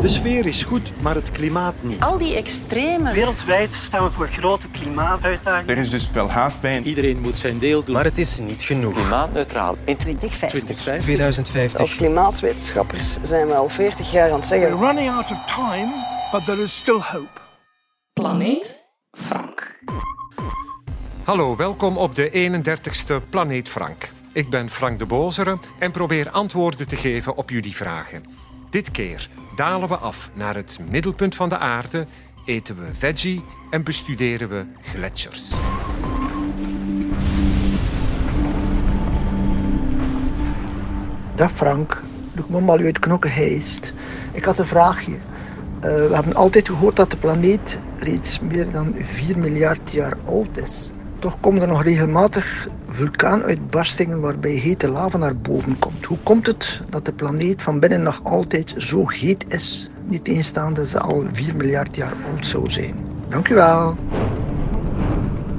[0.00, 2.00] De sfeer is goed, maar het klimaat niet.
[2.00, 3.12] Al die extreme.
[3.12, 5.74] Wereldwijd staan we voor grote klimaatuitdagingen.
[5.74, 6.80] Er is dus wel haast bij.
[6.82, 7.94] Iedereen moet zijn deel doen.
[7.94, 8.92] Maar het is niet genoeg.
[8.92, 10.60] Klimaatneutraal in 2050.
[10.60, 11.02] 2050.
[11.02, 11.80] 2050.
[11.80, 14.78] Als klimaatwetenschappers zijn we al 40 jaar aan het zeggen.
[14.78, 15.92] We're running out of time,
[16.32, 17.40] but there is still hope.
[18.12, 18.76] Planeet
[19.10, 19.76] Frank.
[21.24, 24.10] Hallo, welkom op de 31ste Planeet Frank.
[24.38, 28.24] Ik ben Frank de Bozere en probeer antwoorden te geven op jullie vragen.
[28.70, 32.06] Dit keer dalen we af naar het middelpunt van de aarde,
[32.44, 35.58] eten we veggie en bestuderen we gletsjers.
[41.34, 42.00] Dag Frank,
[42.34, 43.92] Luc Mommal uit Knokkenheist.
[44.32, 45.12] Ik had een vraagje.
[45.12, 45.18] Uh,
[45.80, 50.90] we hebben altijd gehoord dat de planeet reeds meer dan 4 miljard jaar oud is.
[51.18, 56.04] Toch komen er nog regelmatig vulkaanuitbarstingen waarbij hete lava naar boven komt.
[56.04, 60.86] Hoe komt het dat de planeet van binnen nog altijd zo heet is, niet teenstaande
[60.86, 62.94] ze al 4 miljard jaar oud zou zijn?
[63.28, 63.96] Dank u wel.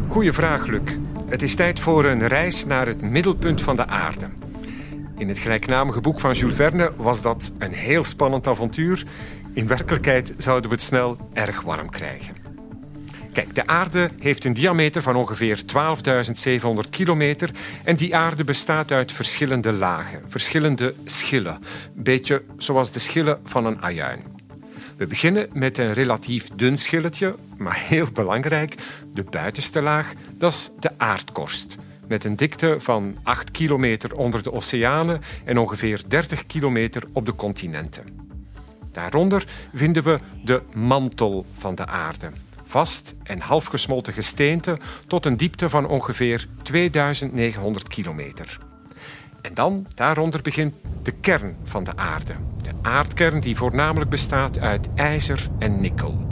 [0.07, 0.97] Goeie vraag, Luc.
[1.29, 4.27] Het is tijd voor een reis naar het middelpunt van de aarde.
[5.17, 9.03] In het gelijknamige boek van Jules Verne was dat een heel spannend avontuur.
[9.53, 12.48] In werkelijkheid zouden we het snel erg warm krijgen.
[13.39, 15.61] Kijk, de aarde heeft een diameter van ongeveer
[16.83, 17.49] 12.700 kilometer
[17.83, 21.53] en die aarde bestaat uit verschillende lagen, verschillende schillen.
[21.95, 24.23] Een beetje zoals de schillen van een ajuin.
[24.97, 28.75] We beginnen met een relatief dun schilletje, maar heel belangrijk,
[29.13, 31.77] de buitenste laag, dat is de aardkorst.
[32.07, 37.35] Met een dikte van 8 kilometer onder de oceanen en ongeveer 30 kilometer op de
[37.35, 38.03] continenten.
[38.91, 42.31] Daaronder vinden we de mantel van de aarde
[42.69, 48.57] vast en halfgesmolten gesteente tot een diepte van ongeveer 2900 kilometer.
[49.41, 52.33] En dan, daaronder begint de kern van de aarde.
[52.61, 56.27] De aardkern die voornamelijk bestaat uit ijzer en nikkel.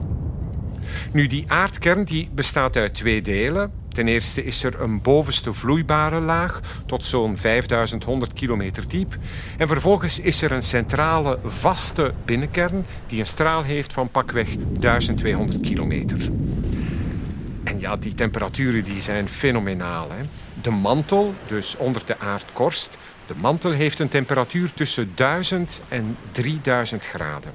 [1.11, 3.71] Nu, die aardkern die bestaat uit twee delen.
[3.97, 9.17] Ten eerste is er een bovenste vloeibare laag tot zo'n 5100 kilometer diep.
[9.57, 15.61] En vervolgens is er een centrale vaste binnenkern die een straal heeft van pakweg 1200
[15.61, 16.17] kilometer.
[17.63, 20.09] En ja, die temperaturen die zijn fenomenaal.
[20.11, 20.23] Hè?
[20.61, 22.97] De mantel, dus onder de aardkorst,
[23.27, 27.51] de mantel heeft een temperatuur tussen 1000 en 3000 graden.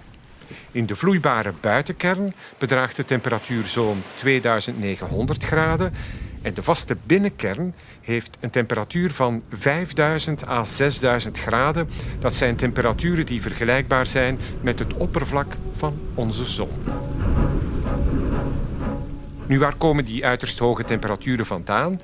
[0.72, 5.94] In de vloeibare buitenkern bedraagt de temperatuur zo'n 2900 graden
[6.42, 11.88] en de vaste binnenkern heeft een temperatuur van 5000 à 6000 graden.
[12.18, 16.70] Dat zijn temperaturen die vergelijkbaar zijn met het oppervlak van onze zon.
[19.46, 22.00] Nu, waar komen die uiterst hoge temperaturen vandaan?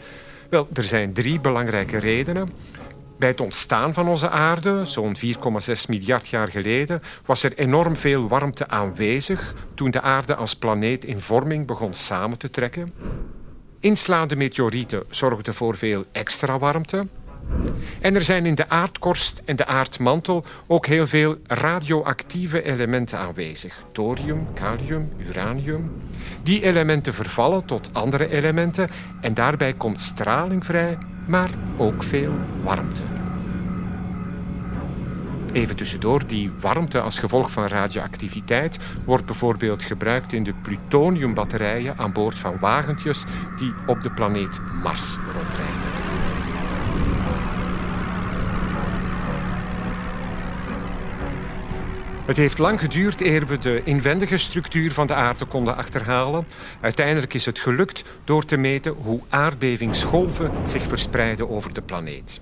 [0.50, 2.50] Wel, er zijn drie belangrijke redenen.
[3.19, 5.22] Bij het ontstaan van onze aarde, zo'n 4,6
[5.88, 11.20] miljard jaar geleden, was er enorm veel warmte aanwezig toen de aarde als planeet in
[11.20, 12.93] vorming begon samen te trekken.
[13.81, 17.06] Inslaande meteorieten zorgden voor veel extra warmte.
[18.00, 23.83] En er zijn in de aardkorst en de aardmantel ook heel veel radioactieve elementen aanwezig.
[23.93, 25.93] Thorium, kalium, uranium.
[26.43, 28.88] Die elementen vervallen tot andere elementen
[29.21, 33.18] en daarbij komt straling vrij, maar ook veel warmte.
[35.59, 42.13] Even tussendoor, die warmte als gevolg van radioactiviteit wordt bijvoorbeeld gebruikt in de plutoniumbatterijen aan
[42.13, 43.25] boord van wagentjes
[43.57, 45.91] die op de planeet Mars rondrijden.
[52.27, 56.47] Het heeft lang geduurd eer we de inwendige structuur van de aarde konden achterhalen.
[56.81, 62.41] Uiteindelijk is het gelukt door te meten hoe aardbevingsgolven zich verspreiden over de planeet.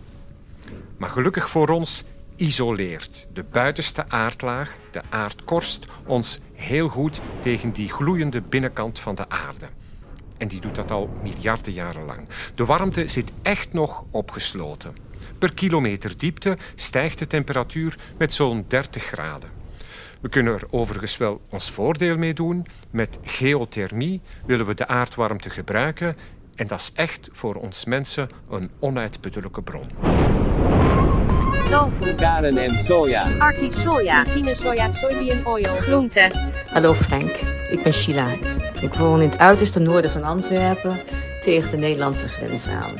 [0.96, 2.04] Maar gelukkig voor ons
[2.36, 9.28] isoleert de buitenste aardlaag, de aardkorst, ons heel goed tegen die gloeiende binnenkant van de
[9.28, 9.66] aarde.
[10.36, 12.28] En die doet dat al miljarden jaren lang.
[12.54, 14.96] De warmte zit echt nog opgesloten.
[15.38, 19.50] Per kilometer diepte stijgt de temperatuur met zo'n 30 graden.
[20.20, 22.66] We kunnen er overigens wel ons voordeel mee doen.
[22.90, 26.16] Met geothermie willen we de aardwarmte gebruiken
[26.54, 29.88] en dat is echt voor ons mensen een onuitputtelijke bron.
[31.70, 32.14] Tofu.
[32.14, 33.26] Karen en soja.
[33.38, 34.24] Arctic soja.
[34.92, 35.64] Soybean oil.
[35.64, 36.30] Groente.
[36.66, 37.36] Hallo Frank,
[37.70, 38.26] ik ben Sheila.
[38.80, 40.96] Ik woon in het uiterste noorden van Antwerpen
[41.42, 42.92] tegen de Nederlandse grens aan.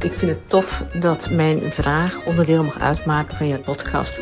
[0.00, 4.16] Ik vind het tof dat mijn vraag onderdeel mag uitmaken van je podcast.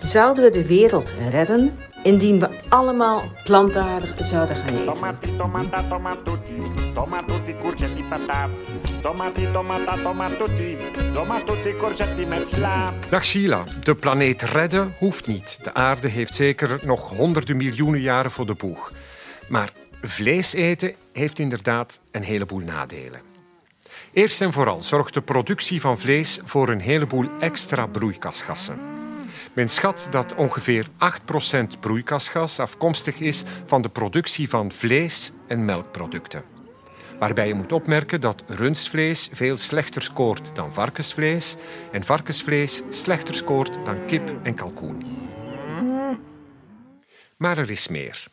[0.00, 1.72] Zouden we de wereld redden
[2.02, 4.84] indien we allemaal plantaardig zouden gaan eten.
[4.84, 6.20] Tomati, tomata, tomata,
[11.78, 12.92] courgetti met sla.
[13.10, 15.58] Dag Sheila, de planeet redden hoeft niet.
[15.62, 18.92] De aarde heeft zeker nog honderden miljoenen jaren voor de boeg.
[19.48, 23.20] Maar vlees eten heeft inderdaad een heleboel nadelen.
[24.12, 28.99] Eerst en vooral zorgt de productie van vlees voor een heleboel extra broeikasgassen.
[29.52, 36.44] Men schat dat ongeveer 8% broeikasgas afkomstig is van de productie van vlees- en melkproducten.
[37.18, 41.56] Waarbij je moet opmerken dat rundvlees veel slechter scoort dan varkensvlees
[41.92, 45.04] en varkensvlees slechter scoort dan kip en kalkoen.
[47.36, 48.26] Maar er is meer.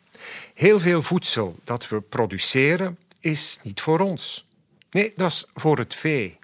[0.54, 4.46] Heel veel voedsel dat we produceren is niet voor ons.
[4.90, 6.38] Nee, dat is voor het vee.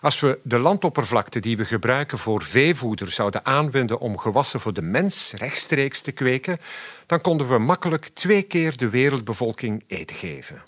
[0.00, 4.82] Als we de landoppervlakte die we gebruiken voor veevoeder zouden aanwenden om gewassen voor de
[4.82, 6.58] mens rechtstreeks te kweken,
[7.06, 10.62] dan konden we makkelijk twee keer de wereldbevolking eten geven.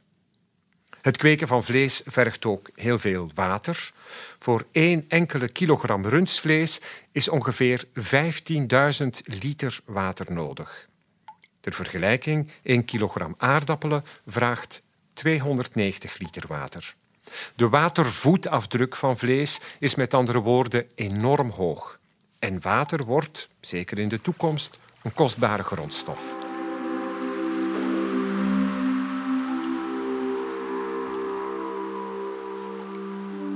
[1.04, 3.92] Het kweken van vlees vergt ook heel veel water.
[4.38, 6.80] Voor één enkele kilogram rundvlees
[7.12, 10.88] is ongeveer 15.000 liter water nodig.
[11.60, 14.82] Ter vergelijking, 1 kilogram aardappelen vraagt
[15.12, 16.94] 290 liter water.
[17.56, 21.98] De watervoetafdruk van vlees is met andere woorden enorm hoog.
[22.38, 26.34] En water wordt, zeker in de toekomst, een kostbare grondstof.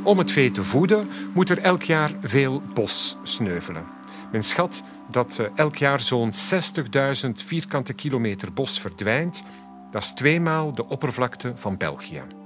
[0.03, 3.87] Om het vee te voeden moet er elk jaar veel bos sneuvelen.
[4.33, 9.45] Men schat dat eh, elk jaar zo'n 60.000 vierkante kilometer bos verdwijnt.
[9.91, 12.38] Dat is tweemaal de oppervlakte van België.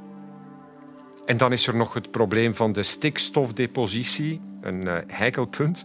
[1.26, 5.84] En dan is er nog het probleem van de stikstofdepositie, een uh, heikelpunt.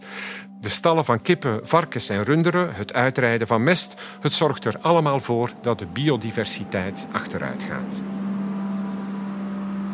[0.60, 5.20] De stallen van kippen, varkens en runderen, het uitrijden van mest, het zorgt er allemaal
[5.20, 8.02] voor dat de biodiversiteit achteruit gaat.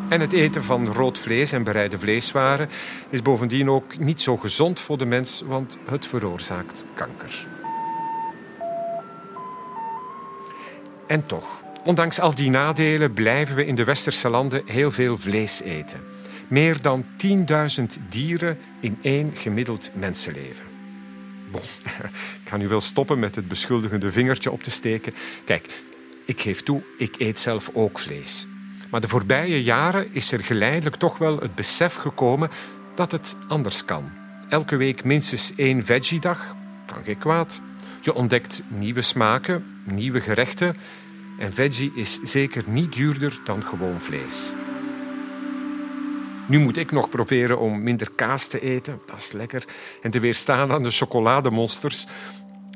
[0.09, 2.69] En het eten van rood vlees en bereide vleeswaren
[3.09, 7.47] is bovendien ook niet zo gezond voor de mens, want het veroorzaakt kanker.
[11.07, 15.61] En toch, ondanks al die nadelen blijven we in de westerse landen heel veel vlees
[15.61, 15.99] eten.
[16.47, 17.05] Meer dan
[17.79, 20.65] 10.000 dieren in één gemiddeld mensenleven.
[21.51, 21.61] Bon,
[22.43, 25.13] ik ga nu wel stoppen met het beschuldigende vingertje op te steken.
[25.45, 25.83] Kijk,
[26.25, 28.47] ik geef toe, ik eet zelf ook vlees.
[28.89, 32.49] Maar de voorbije jaren is er geleidelijk toch wel het besef gekomen
[32.95, 34.11] dat het anders kan.
[34.49, 36.55] Elke week minstens één veggie-dag,
[36.85, 37.61] kan geen kwaad.
[38.01, 40.75] Je ontdekt nieuwe smaken, nieuwe gerechten.
[41.39, 44.53] En veggie is zeker niet duurder dan gewoon vlees.
[46.47, 49.65] Nu moet ik nog proberen om minder kaas te eten, dat is lekker,
[50.01, 52.05] en te weerstaan aan de chocolademonsters.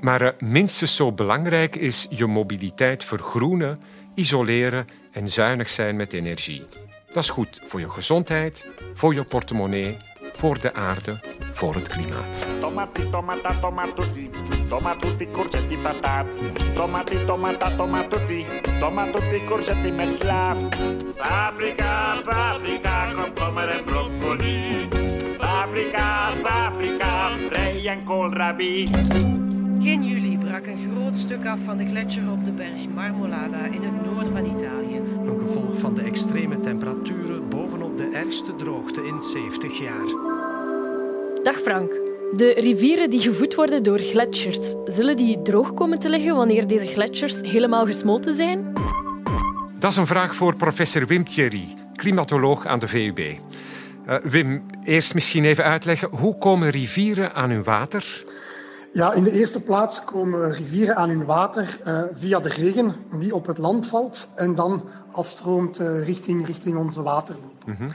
[0.01, 3.79] Maar uh, minstens zo belangrijk is je mobiliteit vergroenen,
[4.15, 6.65] isoleren en zuinig zijn met energie.
[7.13, 9.97] Dat is goed voor je gezondheid, voor je portemonnee,
[10.39, 12.45] voor de aarde, voor het klimaat.
[12.59, 14.29] Tomati, tomata, tomatutti,
[14.69, 16.27] tomatutti, courgetti, pataat.
[16.73, 18.45] Tomati, tomata, tomatutti,
[18.79, 20.55] tomatutti, courgetti met sla.
[21.15, 24.87] Paprika, paprika, komkommer en broccoli.
[25.37, 28.87] Paprika, paprika, prei en koolrabi.
[29.77, 33.83] Begin juli brak een groot stuk af van de gletsjer op de berg Marmolada in
[33.83, 34.97] het noorden van Italië.
[35.25, 37.49] Een gevolg van de extreme temperaturen
[38.29, 40.07] ergste droogte in 70 jaar.
[41.43, 41.91] Dag Frank.
[42.35, 46.87] De rivieren die gevoed worden door gletsjers, zullen die droog komen te liggen wanneer deze
[46.87, 48.73] gletsjers helemaal gesmolten zijn?
[49.79, 53.19] Dat is een vraag voor professor Wim Thierry, klimatoloog aan de VUB.
[53.19, 58.23] Uh, Wim, eerst misschien even uitleggen, hoe komen rivieren aan hun water?
[58.91, 63.35] Ja, in de eerste plaats komen rivieren aan hun water uh, via de regen die
[63.35, 67.65] op het land valt en dan afstroomt uh, richting, richting onze waterloop.
[67.65, 67.89] Mm -hmm.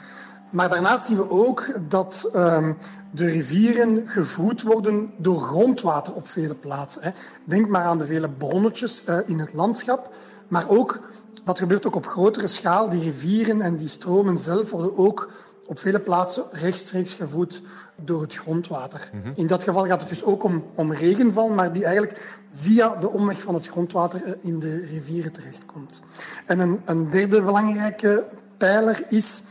[0.55, 2.71] Maar daarnaast zien we ook dat uh,
[3.11, 7.03] de rivieren gevoed worden door grondwater op vele plaatsen.
[7.03, 7.11] Hè.
[7.45, 10.15] Denk maar aan de vele bronnetjes uh, in het landschap,
[10.49, 11.01] maar ook,
[11.45, 15.31] dat gebeurt ook op grotere schaal, die rivieren en die stromen zelf worden ook
[15.67, 17.63] op vele plaatsen rechtstreeks gevoed
[17.97, 19.11] door het grondwater.
[19.13, 19.33] Mm -hmm.
[19.35, 23.11] In dat geval gaat het dus ook om, om regenval, maar die eigenlijk via de
[23.11, 26.03] omweg van het grondwater in de rivieren terechtkomt.
[26.47, 29.43] En een, een derde belangrijke pijler is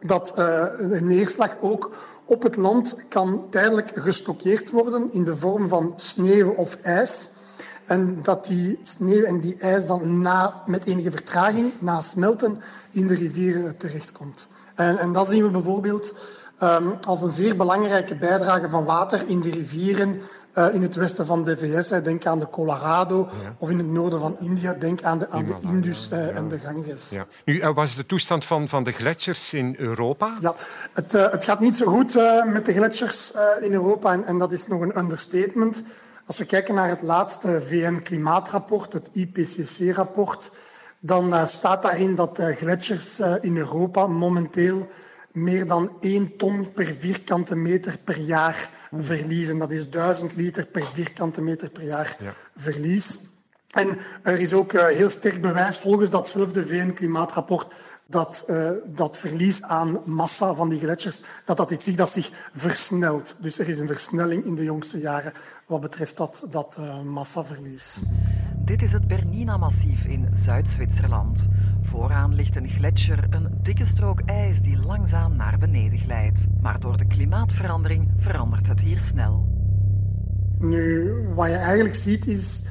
[0.00, 0.36] dat uh,
[0.88, 1.90] de neerslag ook
[2.24, 7.30] op het land kan tijdelijk gestockeerd worden in de vorm van sneeuw of ijs.
[7.84, 13.06] En dat die sneeuw en die ijs dan na, met enige vertraging, na smelten, in
[13.06, 14.48] de rivieren terechtkomt.
[14.74, 16.14] En, en dat zien we bijvoorbeeld
[16.62, 20.20] um, als een zeer belangrijke bijdrage van water in de rivieren
[20.58, 21.88] uh, in het westen van de VS.
[21.88, 23.28] Denk aan de Colorado.
[23.42, 23.54] Ja.
[23.58, 24.74] Of in het noorden van India.
[24.74, 26.32] Denk aan de, aan de Indus uh, ja.
[26.32, 27.10] en de Ganges.
[27.10, 27.26] Ja.
[27.44, 30.32] Nu, uh, wat is de toestand van, van de gletsjers in Europa?
[30.40, 30.54] Ja,
[30.92, 32.14] het, het gaat niet zo goed
[32.52, 34.12] met de gletsjers in Europa.
[34.12, 35.82] En, en dat is nog een understatement.
[36.26, 40.50] Als we kijken naar het laatste VN-klimaatrapport, het IPCC-rapport,
[41.00, 44.88] dan staat daarin dat de gletsjers in Europa momenteel
[45.38, 49.58] meer dan 1 ton per vierkante meter per jaar verliezen.
[49.58, 52.32] Dat is 1000 liter per vierkante meter per jaar ja.
[52.56, 53.18] verlies.
[53.68, 57.74] En er is ook uh, heel sterk bewijs volgens datzelfde VN-klimaatrapport
[58.06, 62.30] dat uh, dat verlies aan massa van die gletsjers, dat dat iets is dat zich
[62.52, 63.42] versnelt.
[63.42, 65.32] Dus er is een versnelling in de jongste jaren
[65.66, 67.98] wat betreft dat, dat uh, massaverlies.
[68.56, 71.46] Dit is het Bernina-massief in Zuid-Zwitserland.
[71.90, 76.46] Vooraan ligt een gletsjer, een dikke strook ijs die langzaam naar beneden glijdt.
[76.60, 79.48] Maar door de klimaatverandering verandert het hier snel.
[80.58, 82.64] Nu, wat je eigenlijk ziet is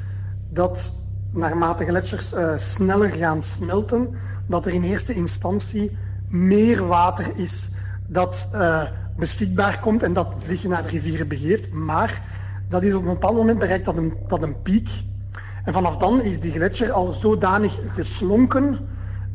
[0.49, 0.93] dat
[1.31, 4.09] naarmate gletsjers uh, sneller gaan smelten,
[4.47, 5.97] dat er in eerste instantie
[6.27, 7.71] meer water is
[8.09, 8.83] dat uh,
[9.17, 11.73] beschikbaar komt en dat zich naar de rivieren begeeft.
[11.73, 12.21] Maar
[12.67, 14.89] dat is op een bepaald moment bereikt dat een, dat een piek.
[15.63, 18.79] En vanaf dan is die gletsjer al zodanig geslonken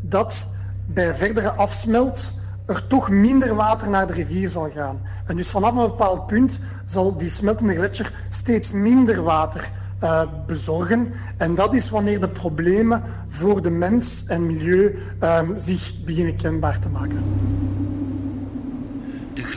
[0.03, 0.49] dat
[0.89, 2.33] bij verdere afsmelt
[2.67, 5.01] er toch minder water naar de rivier zal gaan.
[5.27, 9.71] En dus vanaf een bepaald punt zal die smeltende gletsjer steeds minder water
[10.03, 11.13] uh, bezorgen.
[11.37, 16.79] En dat is wanneer de problemen voor de mens en milieu uh, zich beginnen kenbaar
[16.79, 17.25] te maken.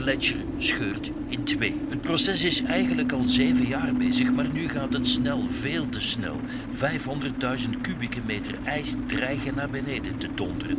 [0.06, 1.80] Gletsjer scheurt in twee.
[1.88, 6.00] Het proces is eigenlijk al zeven jaar bezig, maar nu gaat het snel, veel te
[6.00, 6.36] snel.
[6.74, 10.76] 500.000 kubieke meter ijs dreigen naar beneden te donderen.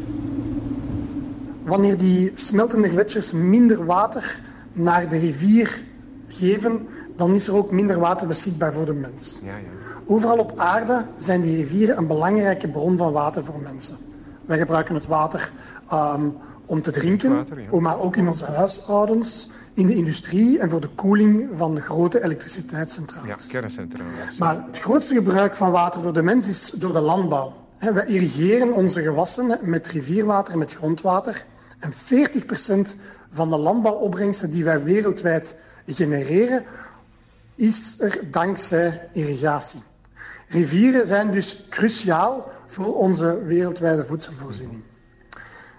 [1.64, 4.40] Wanneer die smeltende gletsjers minder water
[4.74, 5.82] naar de rivier
[6.28, 9.40] geven, dan is er ook minder water beschikbaar voor de mens.
[9.44, 9.72] Ja, ja.
[10.06, 13.98] Overal op aarde zijn die rivieren een belangrijke bron van water voor mensen.
[14.46, 15.52] Wij gebruiken het water
[15.94, 16.34] um,
[16.68, 17.80] om te drinken, water, ja.
[17.80, 23.28] maar ook in onze huishoudens, in de industrie en voor de koeling van grote elektriciteitscentrales.
[23.46, 24.38] Ja, kerncentrales.
[24.38, 27.54] Maar het grootste gebruik van water door de mens is door de landbouw.
[27.80, 31.46] Wij irrigeren onze gewassen met rivierwater en met grondwater.
[31.80, 31.96] En 40%
[33.32, 35.56] van de landbouwopbrengsten die wij wereldwijd
[35.86, 36.64] genereren,
[37.56, 39.82] is er dankzij irrigatie.
[40.48, 44.82] Rivieren zijn dus cruciaal voor onze wereldwijde voedselvoorziening.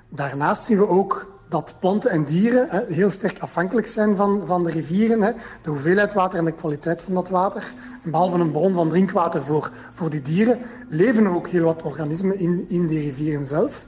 [0.09, 4.71] Daarnaast zien we ook dat planten en dieren heel sterk afhankelijk zijn van, van de
[4.71, 5.37] rivieren.
[5.63, 7.73] De hoeveelheid water en de kwaliteit van dat water.
[8.03, 11.83] En behalve een bron van drinkwater voor, voor die dieren, leven er ook heel wat
[11.83, 13.87] organismen in, in die rivieren zelf.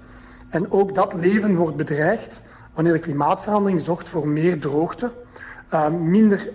[0.49, 2.43] En ook dat leven wordt bedreigd
[2.75, 5.13] wanneer de klimaatverandering zorgt voor meer droogte,
[5.73, 6.49] uh, minder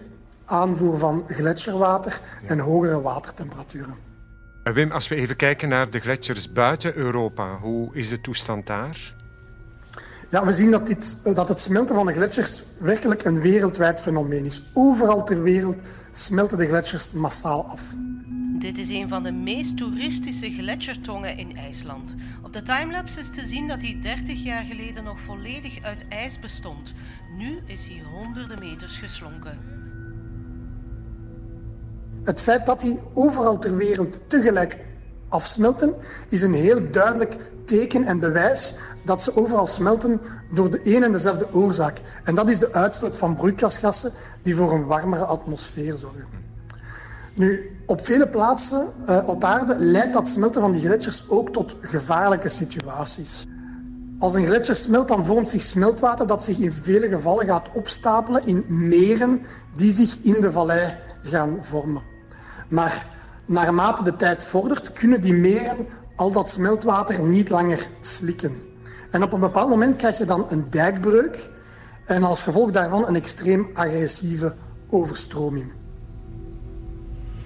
[0.46, 3.96] aanvoer van gletsjerwater en hogere watertemperaturen.
[4.64, 8.68] Eh, Wim, als we even kijken naar de gletsjers buiten Europa, hoe is de toestand
[8.68, 9.16] daar?
[10.30, 14.46] Ja, we zien dat, dit, dat het smelten van de gletsjers werkelijk een wereldwijd fenomeen
[14.46, 14.62] is.
[14.74, 17.82] Overal ter wereld smelten de gletsjers massaal af.
[18.60, 22.16] Dit is een van de meest toeristische gletsjertongen in IJsland.
[22.44, 26.40] Op de timelapse is te zien dat hij 30 jaar geleden nog volledig uit ijs
[26.40, 26.94] bestond.
[27.38, 29.60] Nu is hij honderden meters geslonken.
[32.24, 34.78] Het feit dat die overal ter wereld tegelijk
[35.30, 35.96] afsmelten,
[36.30, 38.76] is een heel duidelijk teken en bewijs
[39.06, 40.22] dat ze overal smelten
[40.52, 42.02] door de een en dezelfde oorzaak.
[42.24, 44.12] En dat is de uitstoot van broeikasgassen
[44.44, 46.44] die voor een warmere atmosfeer zorgen.
[47.34, 51.76] Nu, op vele plaatsen uh, op aarde leidt dat smelten van die gletsjers ook tot
[51.82, 53.46] gevaarlijke situaties.
[54.20, 58.46] Als een gletsjer smelt, dan vormt zich smeltwater dat zich in vele gevallen gaat opstapelen
[58.46, 59.42] in meren
[59.76, 62.02] die zich in de vallei gaan vormen.
[62.70, 63.08] Maar
[63.46, 68.75] naarmate de tijd vordert, kunnen die meren al dat smeltwater niet langer slikken.
[69.16, 71.50] En op een bepaald moment krijg je dan een dijkbreuk
[72.06, 74.56] en als gevolg daarvan een extreem agressieve
[74.88, 75.74] overstroming.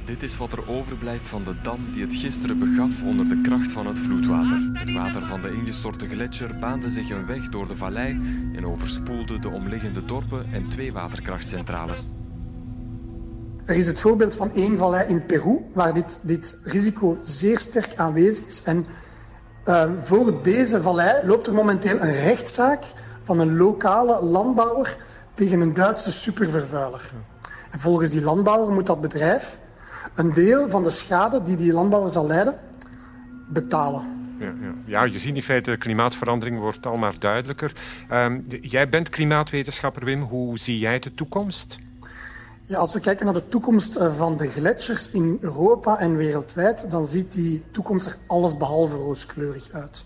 [0.05, 3.71] Dit is wat er overblijft van de dam die het gisteren begaf onder de kracht
[3.71, 4.69] van het vloedwater.
[4.73, 8.11] Het water van de ingestorte gletsjer baande zich een weg door de vallei
[8.55, 12.11] en overspoelde de omliggende dorpen en twee waterkrachtcentrales.
[13.65, 17.95] Er is het voorbeeld van één vallei in Peru, waar dit, dit risico zeer sterk
[17.95, 18.63] aanwezig is.
[18.63, 18.85] En
[19.69, 22.83] uh, voor deze vallei loopt er momenteel een rechtszaak
[23.23, 24.97] van een lokale landbouwer
[25.33, 27.11] tegen een Duitse supervervuiler.
[27.71, 29.57] En volgens die landbouwer moet dat bedrijf
[30.15, 32.59] een deel van de schade die die landbouwer zal leiden
[33.49, 34.01] betalen.
[34.39, 34.73] ja, ja.
[34.85, 37.73] ja, je ziet in feite, klimaatverandering wordt al maar duidelijker.
[38.11, 40.21] Um, jij bent klimaatwetenschapper, Wim.
[40.21, 41.79] Hoe zie jij de toekomst?
[42.69, 46.91] Ja, als we kijken naar de toekomst eh, van de gletsjers in Europa en wereldwijd,
[46.91, 50.03] dan ziet die toekomst er allesbehalve rooskleurig uit.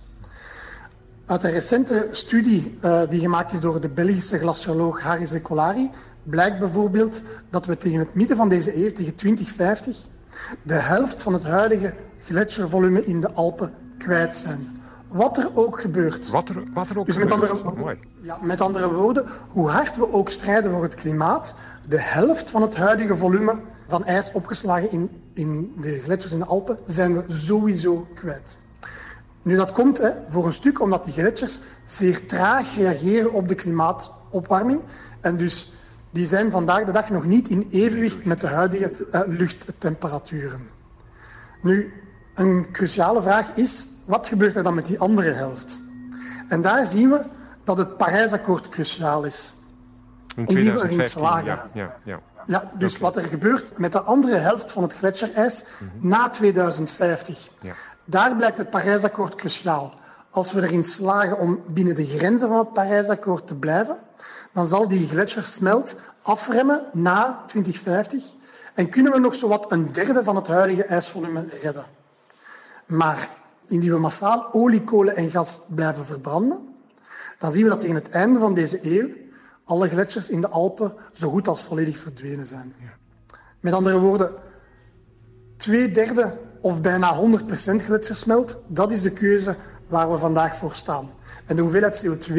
[1.25, 5.91] Uit een recente studie uh, die gemaakt is door de Belgische glacioloog Harry Secolari
[6.23, 9.97] blijkt bijvoorbeeld dat we tegen het midden van deze eeuw, tegen 2050,
[10.61, 14.81] de helft van het huidige gletsjervolume in de Alpen kwijt zijn.
[15.07, 16.29] Wat er ook gebeurt.
[16.29, 17.41] Wat er, wat er ook dus gebeurt.
[17.41, 21.55] Met andere, ja, met andere woorden, hoe hard we ook strijden voor het klimaat,
[21.87, 26.45] de helft van het huidige volume van ijs opgeslagen in, in de gletsjers in de
[26.45, 28.57] Alpen zijn we sowieso kwijt.
[29.41, 33.55] Nu, dat komt hè, voor een stuk omdat die gletsjers zeer traag reageren op de
[33.55, 34.81] klimaatopwarming.
[35.21, 35.73] En dus
[36.11, 40.61] die zijn vandaag de dag nog niet in evenwicht met de huidige uh, luchttemperaturen.
[41.61, 41.93] Nu,
[42.35, 45.81] een cruciale vraag is, wat gebeurt er dan met die andere helft?
[46.47, 47.25] En daar zien we
[47.63, 49.53] dat het Parijsakkoord cruciaal is.
[50.35, 51.45] In die we erin slagen.
[51.73, 52.71] Ja, ja, ja.
[52.77, 56.07] dus wat er gebeurt met de andere helft van het gletsjerijs Mhm.
[56.07, 57.49] na 2050.
[57.59, 57.73] Ja.
[58.05, 59.93] Daar blijkt het Parijsakkoord cruciaal.
[60.29, 63.97] Als we erin slagen om binnen de grenzen van het Parijsakkoord te blijven,
[64.53, 68.23] dan zal die gletsjersmelt afremmen na 2050
[68.73, 71.85] en kunnen we nog zowat een derde van het huidige ijsvolume redden.
[72.85, 73.29] Maar
[73.67, 76.75] indien we massaal olie, kolen en gas blijven verbranden,
[77.37, 79.07] dan zien we dat tegen het einde van deze eeuw
[79.65, 82.73] alle gletsjers in de Alpen zo goed als volledig verdwenen zijn.
[83.59, 84.31] Met andere woorden,
[85.57, 89.55] twee derde of bijna 100% gletsjersmelt, dat is de keuze
[89.87, 91.09] waar we vandaag voor staan.
[91.45, 92.33] En de hoeveelheid CO2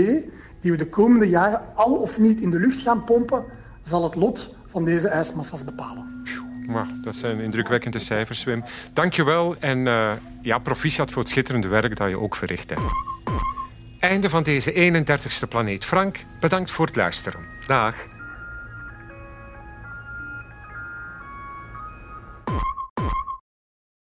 [0.61, 3.45] die we de komende jaren al of niet in de lucht gaan pompen,
[3.83, 6.23] zal het lot van deze ijsmassa's bepalen.
[6.67, 8.65] Maar dat zijn indrukwekkende cijfers, Wim.
[8.93, 10.13] Dank je wel en uh,
[10.43, 12.83] ja, proficiat voor het schitterende werk dat je ook verricht hebt.
[14.05, 16.25] Einde van deze 31ste Planeet Frank.
[16.41, 17.41] Bedankt voor het luisteren.
[17.67, 17.95] Dag.